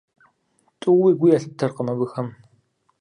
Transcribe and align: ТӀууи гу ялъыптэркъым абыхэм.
ТӀууи 0.79 1.11
гу 1.19 1.25
ялъыптэркъым 1.35 1.87
абыхэм. 1.93 2.27